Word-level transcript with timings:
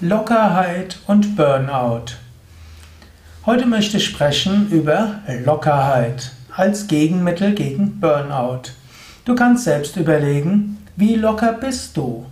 Lockerheit 0.00 1.00
und 1.08 1.34
Burnout. 1.34 2.12
Heute 3.44 3.66
möchte 3.66 3.96
ich 3.96 4.06
sprechen 4.06 4.70
über 4.70 5.22
Lockerheit 5.44 6.30
als 6.54 6.86
Gegenmittel 6.86 7.52
gegen 7.52 7.98
Burnout. 7.98 8.70
Du 9.24 9.34
kannst 9.34 9.64
selbst 9.64 9.96
überlegen, 9.96 10.78
wie 10.94 11.16
locker 11.16 11.52
bist 11.52 11.96
du? 11.96 12.26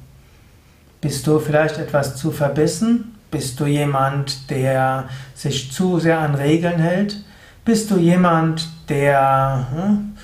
Bist 1.01 1.27
du 1.27 1.41
vielleicht 1.41 1.79
etwas 1.79 2.15
zu 2.15 2.31
verbissen? 2.31 3.16
Bist 3.32 3.59
du 3.59 3.67
jemand, 3.67 4.48
der 4.48 5.09
sich 5.35 5.73
zu 5.73 5.98
sehr 5.98 6.21
an 6.21 6.37
Regeln 6.37 6.79
hält? 6.79 7.25
Bist 7.64 7.91
du 7.91 7.96
jemand, 7.96 8.69
der 8.89 9.67
hm, 9.75 10.17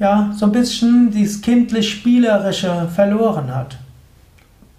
ja 0.00 0.32
so 0.36 0.46
ein 0.46 0.52
bisschen 0.52 1.12
dieses 1.12 1.40
kindlich 1.40 1.88
Spielerische 1.88 2.88
verloren 2.92 3.54
hat? 3.54 3.76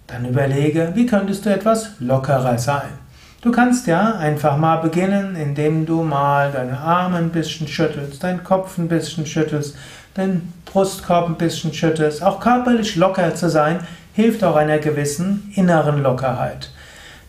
Dann 0.07 0.25
überlege, 0.25 0.91
wie 0.93 1.05
könntest 1.05 1.45
du 1.45 1.49
etwas 1.49 1.91
lockerer 1.99 2.57
sein? 2.57 3.05
Du 3.41 3.51
kannst 3.51 3.85
ja 3.87 4.15
einfach 4.15 4.57
mal 4.57 4.77
beginnen, 4.77 5.35
indem 5.35 5.85
du 5.85 6.01
mal 6.01 6.51
deine 6.51 6.79
Arme 6.79 7.17
ein 7.17 7.29
bisschen 7.29 7.67
schüttelst, 7.67 8.23
deinen 8.23 8.43
Kopf 8.43 8.77
ein 8.77 8.87
bisschen 8.87 9.25
schüttelst, 9.25 9.75
deinen 10.15 10.53
Brustkorb 10.65 11.27
ein 11.27 11.35
bisschen 11.35 11.73
schüttelst. 11.73 12.23
Auch 12.23 12.39
körperlich 12.39 12.95
locker 12.95 13.35
zu 13.35 13.49
sein, 13.49 13.79
hilft 14.13 14.43
auch 14.43 14.55
einer 14.55 14.79
gewissen 14.79 15.51
inneren 15.55 16.01
Lockerheit. 16.01 16.71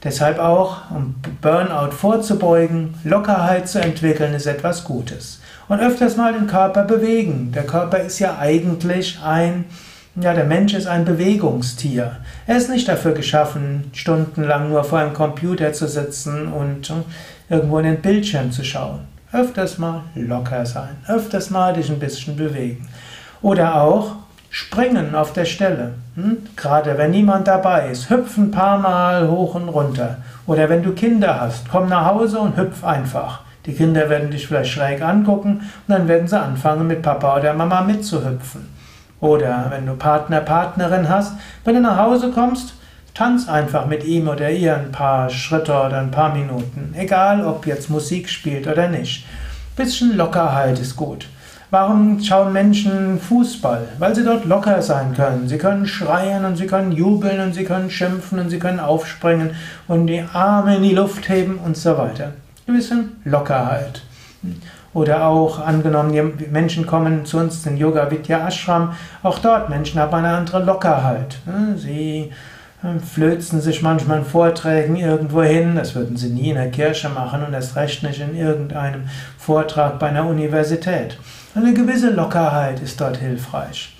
Deshalb 0.05 0.39
auch, 0.39 0.91
um 0.91 1.17
Burnout 1.41 1.93
vorzubeugen, 1.93 2.95
Lockerheit 3.05 3.69
zu 3.69 3.81
entwickeln, 3.81 4.35
ist 4.35 4.47
etwas 4.47 4.85
Gutes. 4.85 5.41
Und 5.69 5.81
öfters 5.81 6.17
mal 6.17 6.33
den 6.33 6.47
Körper 6.47 6.85
bewegen. 6.85 7.51
Der 7.53 7.65
Körper 7.65 7.99
ist 7.99 8.21
ja 8.21 8.39
eigentlich 8.39 9.19
ein 9.23 9.65
ja, 10.19 10.33
der 10.33 10.45
Mensch 10.45 10.73
ist 10.73 10.87
ein 10.87 11.05
Bewegungstier. 11.05 12.17
Er 12.47 12.57
ist 12.57 12.71
nicht 12.71 12.89
dafür 12.89 13.13
geschaffen, 13.13 13.91
stundenlang 13.93 14.71
nur 14.71 14.83
vor 14.83 14.99
einem 14.99 15.13
Computer 15.13 15.73
zu 15.73 15.87
sitzen 15.87 16.49
und 16.49 16.91
äh, 16.91 17.55
irgendwo 17.55 17.79
in 17.79 17.85
den 17.85 18.01
Bildschirm 18.01 18.51
zu 18.51 18.65
schauen. 18.65 19.01
Öfters 19.33 19.77
mal 19.77 20.03
locker 20.15 20.65
sein, 20.65 20.97
öfters 21.07 21.51
mal 21.51 21.75
dich 21.75 21.91
ein 21.91 21.99
bisschen 21.99 22.37
bewegen. 22.37 22.89
Oder 23.43 23.83
auch 23.83 24.17
springen 24.49 25.15
auf 25.15 25.35
der 25.35 25.45
Stelle. 25.45 25.95
Hm? 26.15 26.39
Gerade 26.57 26.97
wenn 26.97 27.11
niemand 27.11 27.47
dabei 27.47 27.91
ist, 27.91 28.09
hüpf 28.09 28.39
ein 28.39 28.51
paar 28.51 28.79
Mal 28.79 29.29
hoch 29.29 29.55
und 29.55 29.69
runter. 29.69 30.19
Oder 30.47 30.71
wenn 30.71 30.83
du 30.83 30.93
Kinder 30.93 31.41
hast, 31.41 31.69
komm 31.69 31.91
nach 31.91 32.07
Hause 32.07 32.39
und 32.39 32.57
hüpf 32.57 32.83
einfach. 32.85 33.43
Die 33.67 33.75
Kinder 33.75 34.09
werden 34.09 34.31
dich 34.31 34.47
vielleicht 34.47 34.71
schräg 34.71 35.03
angucken 35.03 35.57
und 35.59 35.89
dann 35.89 36.09
werden 36.09 36.29
sie 36.29 36.41
anfangen, 36.41 36.87
mit 36.87 37.03
Papa 37.03 37.37
oder 37.37 37.53
Mama 37.53 37.83
mitzuhüpfen. 37.83 38.76
Oder 39.21 39.67
wenn 39.71 39.87
du 39.87 39.95
Partner, 39.95 40.41
Partnerin 40.41 41.09
hast, 41.09 41.35
wenn 41.65 41.75
du 41.75 41.81
nach 41.81 41.99
Hause 41.99 42.31
kommst, 42.31 42.75
tanz 43.15 43.49
einfach 43.49 43.87
mit 43.87 44.05
ihm 44.05 44.29
oder 44.29 44.51
ihr 44.51 44.77
ein 44.77 44.93
paar 44.93 45.31
Schritte 45.31 45.73
oder 45.73 45.99
ein 45.99 46.11
paar 46.11 46.35
Minuten. 46.35 46.95
Egal, 46.97 47.45
ob 47.45 47.67
jetzt 47.67 47.89
Musik 47.89 48.29
spielt 48.29 48.67
oder 48.67 48.89
nicht. 48.89 49.25
Bisschen 49.75 50.17
Lockerheit 50.17 50.79
ist 50.79 50.97
gut. 50.97 51.27
Warum 51.71 52.23
schauen 52.23 52.53
Menschen 52.53 53.19
Fußball? 53.19 53.89
Weil 53.99 54.15
sie 54.15 54.25
dort 54.25 54.45
locker 54.45 54.83
sein 54.83 55.15
können. 55.15 55.49
Sie 55.49 55.59
können 55.59 55.87
schreien 55.87 56.45
und 56.45 56.57
sie 56.57 56.67
können 56.67 56.93
jubeln 56.93 57.41
und 57.41 57.55
sie 57.55 57.65
können 57.65 57.91
schimpfen 57.91 58.39
und 58.39 58.51
sie 58.51 58.61
können 58.61 58.79
aufspringen 58.79 59.51
und 59.89 60.07
die 60.07 60.23
Arme 60.33 60.77
in 60.77 60.85
die 60.85 60.95
Luft 60.95 61.29
heben 61.29 61.59
und 61.59 61.77
so 61.77 61.99
weiter. 61.99 62.35
Ein 62.69 62.75
bisschen 62.75 63.21
Lockerheit. 63.25 64.03
Oder 64.97 65.27
auch 65.27 65.61
angenommen, 65.61 66.39
Menschen 66.51 66.87
kommen 66.87 67.27
zu 67.27 67.37
uns 67.37 67.67
in 67.67 67.77
Yoga 67.77 68.11
Vidya 68.11 68.49
Ashram, 68.49 68.95
auch 69.23 69.39
dort 69.41 69.69
Menschen 69.69 70.01
haben 70.01 70.15
eine 70.15 70.35
andere 70.35 70.65
Lockerheit. 70.65 71.37
Sie 71.77 72.33
äh, 72.83 72.99
flözen 73.01 73.61
sich 73.61 73.83
manchmal 73.83 74.21
in 74.21 74.25
Vorträgen 74.25 74.97
irgendwo 74.97 75.43
hin, 75.43 75.77
das 75.77 75.95
würden 75.95 76.17
sie 76.17 76.31
nie 76.31 76.49
in 76.49 76.55
der 76.55 76.71
Kirche 76.71 77.11
machen 77.11 77.45
und 77.45 77.53
erst 77.53 77.77
recht 77.77 78.05
nicht 78.05 78.23
in 78.23 78.35
irgendeinem 78.35 79.03
Vortrag 79.37 79.99
bei 79.99 80.09
einer 80.09 80.25
Universität. 80.25 81.19
Eine 81.55 81.75
gewisse 81.75 82.09
Lockerheit 82.09 82.81
ist 82.81 82.99
dort 82.99 83.19
hilfreich. 83.19 83.95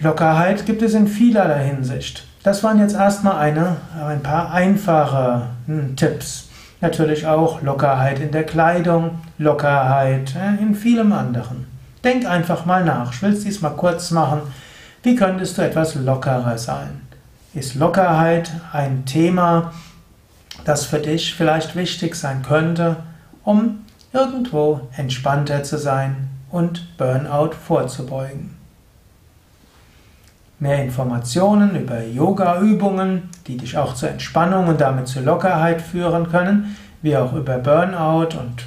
Lockerheit 0.00 0.66
gibt 0.66 0.82
es 0.82 0.92
in 0.92 1.08
vielerlei 1.08 1.64
Hinsicht. 1.64 2.26
Das 2.42 2.62
waren 2.62 2.78
jetzt 2.78 2.94
erstmal 2.94 3.38
eine, 3.38 3.78
ein 4.06 4.22
paar 4.22 4.52
einfache 4.52 5.46
hm, 5.64 5.96
Tipps. 5.96 6.49
Natürlich 6.80 7.26
auch 7.26 7.60
Lockerheit 7.60 8.20
in 8.20 8.30
der 8.30 8.44
Kleidung, 8.44 9.18
Lockerheit 9.36 10.34
äh, 10.34 10.62
in 10.62 10.74
vielem 10.74 11.12
anderen. 11.12 11.66
Denk 12.02 12.26
einfach 12.26 12.64
mal 12.64 12.84
nach. 12.84 13.12
Ich 13.12 13.22
will 13.22 13.32
es 13.32 13.44
diesmal 13.44 13.72
kurz 13.72 14.10
machen. 14.10 14.40
Wie 15.02 15.14
könntest 15.14 15.58
du 15.58 15.62
etwas 15.62 15.94
lockerer 15.94 16.56
sein? 16.56 17.02
Ist 17.52 17.74
Lockerheit 17.74 18.50
ein 18.72 19.04
Thema, 19.04 19.72
das 20.64 20.86
für 20.86 21.00
dich 21.00 21.34
vielleicht 21.34 21.76
wichtig 21.76 22.14
sein 22.14 22.42
könnte, 22.42 22.96
um 23.44 23.80
irgendwo 24.12 24.80
entspannter 24.96 25.62
zu 25.62 25.76
sein 25.76 26.28
und 26.50 26.96
Burnout 26.96 27.52
vorzubeugen? 27.52 28.59
Mehr 30.60 30.84
Informationen 30.84 31.74
über 31.74 32.04
Yoga-Übungen, 32.04 33.30
die 33.46 33.56
dich 33.56 33.78
auch 33.78 33.94
zur 33.94 34.10
Entspannung 34.10 34.68
und 34.68 34.78
damit 34.80 35.08
zur 35.08 35.22
Lockerheit 35.22 35.80
führen 35.80 36.30
können, 36.30 36.76
wie 37.00 37.16
auch 37.16 37.32
über 37.32 37.56
Burnout 37.56 38.36
und 38.38 38.66